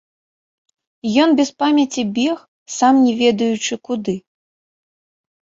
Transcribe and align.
Ён 1.23 1.29
без 1.41 1.49
памяці 1.63 2.01
бег, 2.17 2.37
сам 2.77 2.93
не 3.05 3.13
ведаючы 3.21 3.73
куды. 3.89 4.15